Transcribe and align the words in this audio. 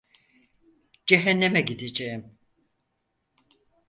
Cehenneme 1.05 1.61
gideceğim. 1.61 2.37